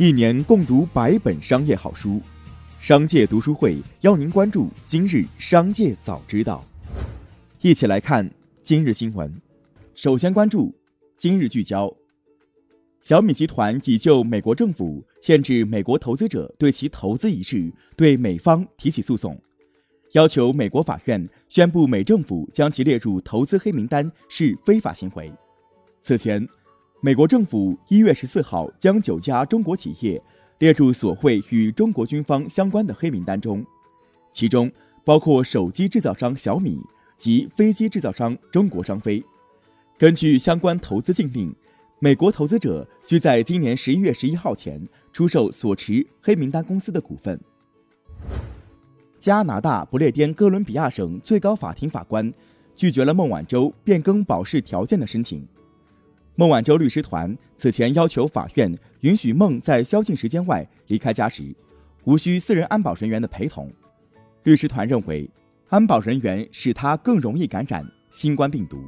[0.00, 2.20] 一年共读百本商业好书，
[2.78, 6.64] 商界读书会邀您关注今日商界早知道。
[7.62, 8.30] 一起来看
[8.62, 9.42] 今日新闻。
[9.96, 10.72] 首先关注
[11.16, 11.92] 今日聚焦：
[13.00, 19.36] 小米集团已就美国政府限制美国投资者对其投资一事，对美方提起诉讼，
[20.12, 25.32] 要求美国法院宣布美政府将其列入投资黑名单是非法行为。
[26.00, 26.48] 此前。
[27.00, 30.20] 美国政府一月十四号将九家中国企业
[30.58, 33.64] 列入所谓与中国军方相关的黑名单中，
[34.32, 34.68] 其中
[35.04, 36.80] 包括手机制造商小米
[37.16, 39.24] 及飞机制造商中国商飞。
[39.96, 41.54] 根据相关投资禁令，
[42.00, 47.40] 美国投资者需在今年十一月十一号前出售所持黑名单公司的股份。
[49.20, 52.32] 加拿大不列颠哥伦比亚省最高法庭法官
[52.74, 55.46] 拒绝了孟晚舟变更保释条件的申请。
[56.38, 61.52] 孟晚舟律师团此前要求法院允许孟在宵禁时间外离开家时，
[62.04, 63.68] 无需私人安保人员的陪同。
[64.44, 65.28] 律师团认为，
[65.68, 68.80] 安保人员使他更容易感染新冠病毒。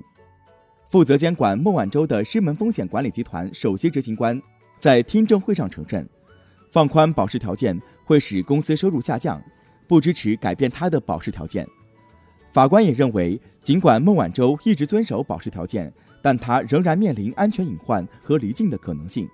[0.91, 4.41] 负责监管孟晚舟的狮门风险管理集团首席执行官
[4.79, 6.09] 在听证会上承认，
[6.71, 9.43] 放宽保释条件会使公司收入下降，
[9.89, 11.67] 不支持改变他的保释条件。
[12.53, 15.93] 法官也认为，尽管孟晚舟一直遵守保释条件。
[16.23, 19.27] 但她仍然面临安全隐患和离境的可能性。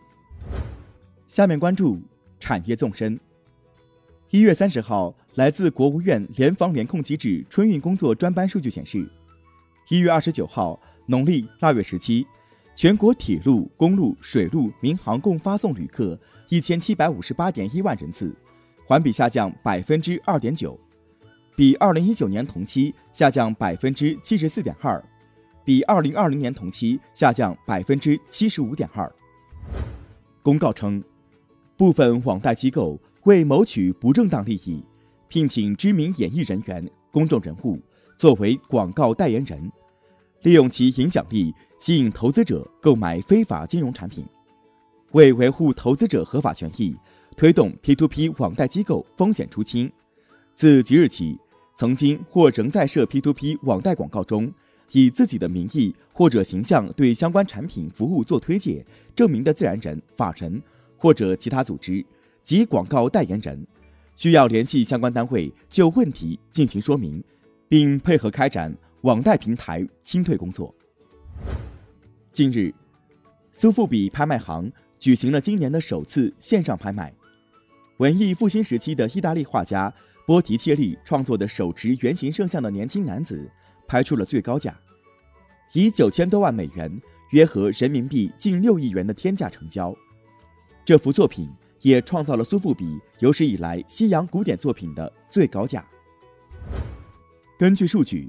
[1.26, 2.00] 下面关注
[2.38, 3.18] 产业纵深。
[4.30, 9.04] 一月三十号，来自国务院联防联控机制春运工作专班数据显示，
[9.88, 12.24] 一月二十九号（农历腊月十七），
[12.76, 16.16] 全国铁路、公路、水路、民航共发送旅客
[16.48, 18.32] 一千七百五十八点一万人次，
[18.86, 20.78] 环比下降百分之二点九，
[21.56, 25.02] 比二零一九年同期下降百分之七十四点二。
[25.64, 29.10] 比二零二零年同期下降百分之七十五点二。
[30.42, 31.02] 公告称，
[31.76, 34.84] 部分网贷机构为谋取不正当利益，
[35.28, 37.80] 聘请知名演艺人员、公众人物
[38.18, 39.72] 作为广告代言人，
[40.42, 44.24] 利用其影响力吸引投资者购买非法金融产品。
[45.12, 46.94] 为维护投资者合法权益，
[47.34, 49.90] 推动 P2P 网贷机构风险出清，
[50.54, 51.36] 自即日起，
[51.76, 54.52] 曾经或仍在涉 P2P 网贷广告中。
[54.92, 60.62] 以自己的名义或者形象对相关产品服务做推介证明的自然人、法人
[60.96, 62.06] 或者其他组织
[62.40, 63.66] 及广告代言人，
[64.14, 67.20] 需要联系相关单位就问题进行说明，
[67.68, 70.72] 并配合开展网贷平台清退工作。
[72.30, 72.72] 近日，
[73.50, 74.70] 苏富比拍卖行
[75.00, 77.12] 举行了今年的首次线上拍卖，
[77.96, 79.92] 文艺复兴时期的意大利画家
[80.26, 83.50] 波提切利创作的手持圆形圣像的年轻男子。
[83.88, 84.76] 拍出了最高价，
[85.72, 86.90] 以九千多万美元
[87.30, 89.94] （约合人民币近六亿元）的天价成交。
[90.84, 91.48] 这幅作品
[91.82, 95.88] 也创造了苏富比有史以来西洋古典作品的最高价。
[97.56, 98.28] 根据数据，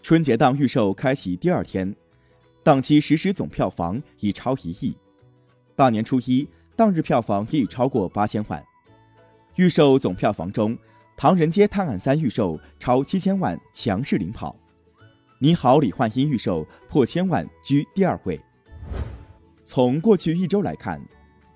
[0.00, 1.94] 春节档预售开启第二天，
[2.62, 4.96] 档期实时总票房已超一亿；
[5.76, 8.64] 大年初一当日票房已超过八千万。
[9.56, 10.74] 预售总票房中，
[11.20, 14.54] 《唐人街探案三》预售超七千万，强势领跑。
[15.40, 18.40] 你好，李焕英预售破千万，居第二位。
[19.64, 21.02] 从过去一周来看，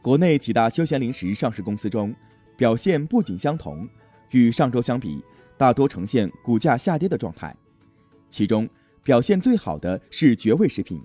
[0.03, 2.13] 国内几大休闲零食上市公司中，
[2.57, 3.89] 表现不仅相同，
[4.33, 5.25] 与上周相比，
[5.57, 7.55] 大多呈现股价下跌的状态。
[8.29, 8.69] 其中
[9.05, 11.01] 表现最好的是绝味食品，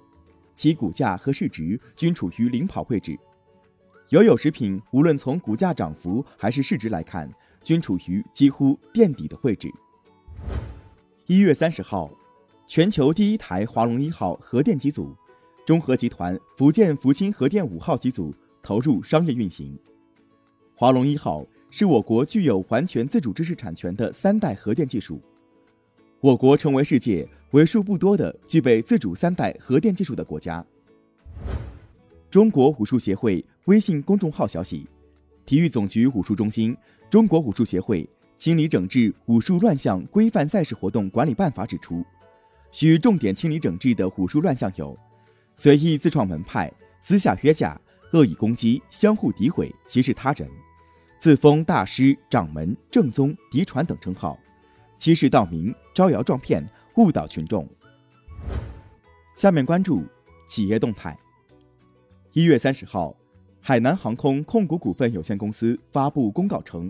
[0.56, 3.16] 其股价和市值均处于领跑位置。
[4.10, 7.32] 友友食品无论从股价涨幅还是市值来看，
[7.68, 9.70] 均处于几乎垫底的位置。
[11.26, 12.10] 一月三十号。
[12.66, 15.14] 全球第一台华龙一号核电机组，
[15.66, 19.78] 中核集团福建福清核电五号机组投入商业运行。
[20.76, 25.22] 华龙一号是我国具有完全自主知识产权的三代核电技术，
[26.20, 30.66] 我国成为世界为数不多的具备自主三代核电技术的国家。
[32.30, 34.86] 中国武术协会微信公众号消息，
[35.48, 36.76] 体育总局武术中心、
[37.10, 42.06] 中国武术协会清理整治武术乱象规范赛事活动管理办法指出。
[42.70, 44.96] 需重点清理整治的武术乱象有：
[45.56, 47.80] 随意自创门派、私下约架、
[48.12, 50.46] 恶意攻击、相互诋毁、歧视他人、
[51.18, 54.38] 自封大师、掌门、正宗、嫡传等称号、
[54.98, 57.66] 欺世盗名、招摇撞骗、误导群众。
[59.34, 60.04] 下面关注
[60.50, 61.18] 企业动态。
[62.34, 63.16] 一月三十号，
[63.68, 66.90] 海南航空控股股份有限公司发布公告称，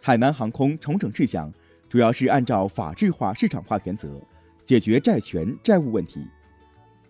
[0.00, 1.52] 海南航空重整事项
[1.88, 4.22] 主要是按照法治化、市场化原则。
[4.64, 6.24] 解决债权债务问题，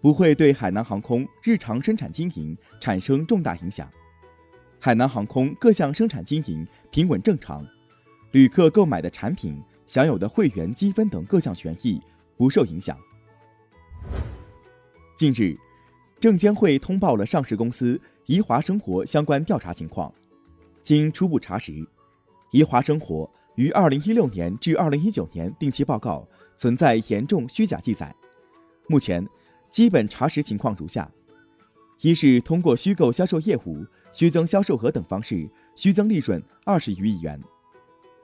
[0.00, 3.86] 不会对海南航空日常生产经营产生重大影响。
[4.80, 7.66] 海南航空各项生产经营平稳正常，
[8.30, 12.00] 旅客购买的产品、享有的会员积分等各项权益
[12.34, 12.96] 不受影响。
[15.18, 15.54] 近日，
[16.18, 20.12] 证监会通报了上市公司宜华生活相关调查情况。
[20.82, 21.86] 经初步查实，
[22.52, 26.26] 宜华生活于2016年至2019年定期报告
[26.56, 28.14] 存在严重虚假记载。
[28.88, 29.26] 目前，
[29.70, 31.10] 基本查实情况如下：
[32.00, 37.38] 一是通过虚构销售业务、虚增销售额等方式虚增利润二十余亿元；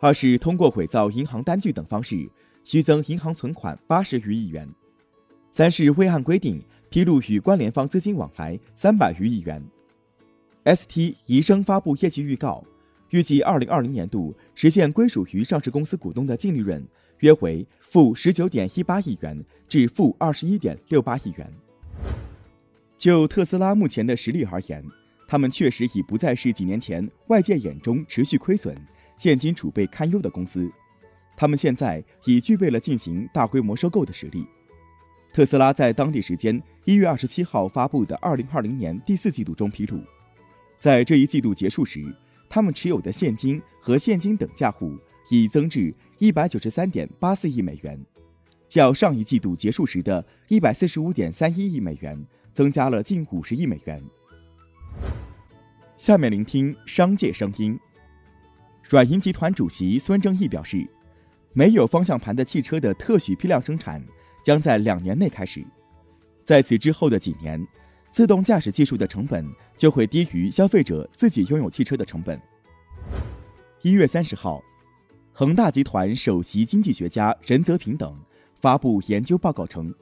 [0.00, 2.30] 二是通过伪造银行单据等方式
[2.64, 4.66] 虚增银行存款八十余亿元；
[5.50, 9.64] 三是未按规定披露与关联方资金往来三百余亿元。
[10.66, 12.62] ST 宜生发布业绩预告，
[13.08, 16.86] 预计二零二零年度实现归属于上市公司股东的净利润
[17.20, 21.50] 约为负十九点一八亿元至负二十一点六八亿元。
[22.98, 24.84] 就特斯拉目前的实力而言，
[25.26, 28.76] 他们确实已不再是几年前外界眼中持续亏损、
[29.16, 30.70] 现金储备堪忧的公司，
[31.38, 34.46] 他们现在已具备了进行大规模收购的实力。
[35.32, 39.98] 特斯拉在当地时间一月二十七号发布的二零二零年第四季度中披露。
[40.78, 42.14] 在这一季度结束时，
[42.50, 44.94] 他们持有的现金和现金等价户
[45.30, 47.98] 已增至一百九十三点八四亿美元，
[48.68, 54.04] 较上一季度结束时的一百四十五点三一亿美元增加了近五十亿美元。
[55.96, 57.78] 下面聆听商界声音。
[58.90, 60.86] 软银集团主席孙正义表示，
[61.54, 64.04] 没有方向盘的汽车的特许批量生产
[64.42, 65.64] 将在两年内开始，
[66.44, 67.66] 在此之后的几年。
[68.10, 69.42] 自动驾驶技术的成本
[69.74, 72.38] 就会低于消费者自己拥有汽车的成本。
[73.80, 74.62] 一月三十号，
[75.32, 78.14] 恒大集团首席经济学家任泽平等
[78.60, 79.94] 发布研究报告称，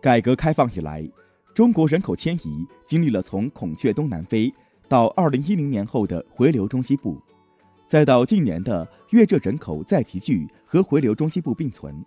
[0.00, 1.06] 改革开放以来，
[1.52, 4.50] 中国人口迁移经历了从孔雀东南飞
[4.88, 7.20] 到二零一零年后的回流中西部，
[7.86, 12.02] 再到近年的粤浙人口再集聚和回流中西部并存。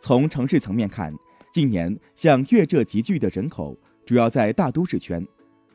[0.00, 1.14] 从城市层面看，
[1.52, 3.76] 近年向粤浙集聚的人口。
[4.04, 5.26] 主要在大都市圈，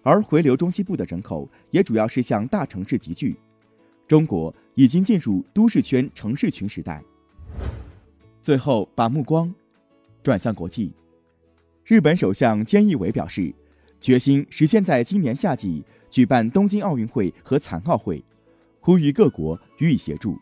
[0.03, 3.37] 而回流中西部的人口也主要是向大城市集聚。
[4.07, 7.03] 中国已经进入都市圈城市群时代。
[8.41, 9.53] 最后，把目光
[10.23, 10.93] 转向国际，
[11.83, 13.53] 日本首相菅义伟表示，
[13.99, 18.23] 决心实现在今年夏季举办东京奥运会和残奥会，
[18.79, 20.39] 呼吁各国予以协助。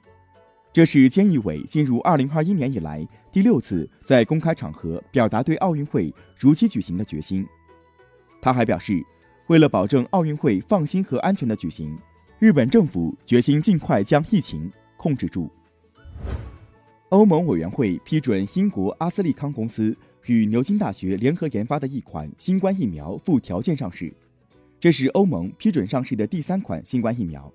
[0.79, 7.45] 这是菅义伟进入二零二一年以来第六次在公开场合表达对奥运会如期举行的决心。
[8.41, 9.05] 他还表示，
[9.47, 11.99] 为了保证奥运会放心和安全的举行，
[12.39, 15.51] 日本政府决心尽快将疫情控制住。
[17.09, 19.93] 欧盟委员会批准英国阿斯利康公司
[20.27, 24.13] 与牛津大学联合研发的一款新冠疫苗附条件上市，
[24.79, 27.51] 这是欧盟批准上市的第三款新冠疫苗。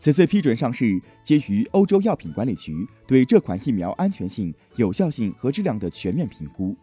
[0.00, 6.74] 此次批准上市基于欧洲药品管理局对这款疫苗安全性、有效性和质量的全面评估。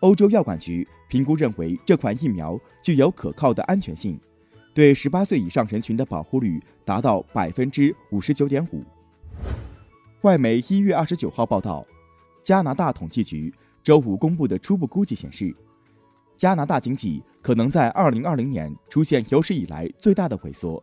[0.00, 4.18] 欧洲药管局评估认为，这款疫苗具有可靠的安全性，
[4.72, 8.82] 对十八岁以上人群的保护率达到百分之五十九点五。
[10.22, 11.86] 外媒一月二十九号报道，
[12.42, 13.52] 加拿大统计局
[13.82, 15.54] 周五公布的初步估计显示，
[16.34, 20.82] 加拿大经济可能在二零二零年出现有史以来最大的萎缩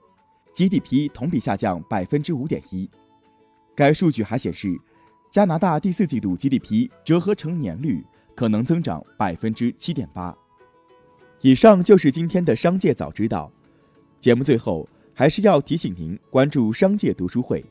[0.55, 2.89] ，GDP 同比下降百分之五点一。
[3.75, 4.75] 该数据还显示，
[5.29, 8.03] 加拿大第四季度 GDP 折合成年率。
[8.35, 10.35] 可能增长百分之七点八。
[11.39, 13.49] 以上就是今天的商界早知道。
[14.19, 17.63] 节目最后还是要提醒您关注商界读书会，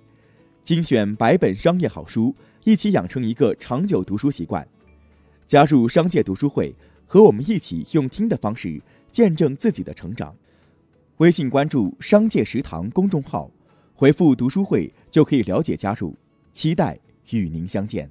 [0.62, 4.66] 精选百本商业好书，一起养成一个长久读书习惯。
[5.46, 6.74] 加入商界读书会，
[7.06, 10.34] 和我们一起用听的方式见证自己的成长。
[11.24, 13.50] 微信关注“商界食堂”公众号，
[13.94, 16.14] 回复“读书会”就可以了解加入。
[16.52, 16.98] 期待
[17.30, 18.10] 与您相见。